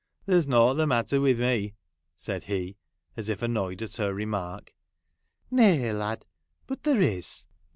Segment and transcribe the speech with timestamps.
[0.25, 1.75] 'There 's nought the matter with me,'
[2.15, 2.75] said he,
[3.15, 4.73] as if annoyed at her remark.'
[5.51, 6.25] Nay, lad,
[6.65, 7.45] but there is.'